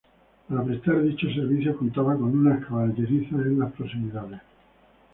Para 0.49 0.63
prestar 0.63 1.03
dichos 1.03 1.31
servicios, 1.35 1.77
contaba 1.77 2.15
con 2.15 2.23
unas 2.35 2.65
caballerizas 2.65 3.33
en 3.45 3.59
las 3.59 3.71
proximidades. 3.73 4.41